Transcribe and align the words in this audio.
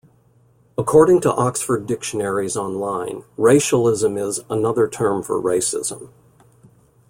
According 0.79 1.21
to 1.21 1.33
Oxford 1.35 1.85
Dictionaries 1.85 2.57
Online, 2.57 3.23
racialism 3.37 4.17
is 4.17 4.41
"another 4.49 4.87
term 4.87 5.21
for 5.21 5.39
racism". 5.39 6.09